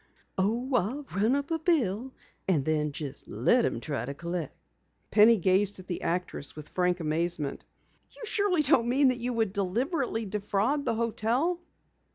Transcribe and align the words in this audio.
"Oh, 0.35 0.73
I'll 0.73 1.05
run 1.21 1.35
up 1.35 1.51
a 1.51 1.59
bill 1.59 2.11
and 2.47 2.65
then 2.65 2.91
let 3.27 3.61
them 3.61 3.79
try 3.79 4.03
to 4.03 4.15
collect!" 4.15 4.57
Penny 5.11 5.37
gazed 5.37 5.77
at 5.77 5.85
the 5.85 6.01
actress 6.01 6.55
with 6.55 6.69
frank 6.69 6.99
amazement. 7.01 7.65
"You 8.09 8.23
surely 8.25 8.63
don't 8.63 8.89
mean 8.89 9.11
you 9.11 9.33
would 9.33 9.53
deliberately 9.53 10.25
defraud 10.25 10.85
the 10.85 10.95
hotel?" 10.95 11.59